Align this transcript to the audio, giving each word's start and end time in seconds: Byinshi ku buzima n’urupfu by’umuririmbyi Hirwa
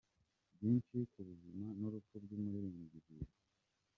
Byinshi 0.53 0.95
ku 1.11 1.19
buzima 1.27 1.67
n’urupfu 1.79 2.15
by’umuririmbyi 2.23 2.99
Hirwa 3.05 3.35